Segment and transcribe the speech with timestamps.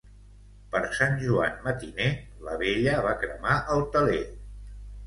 [0.71, 2.09] Per Sant Joan matiner
[2.49, 4.23] la vella va cremar el teler.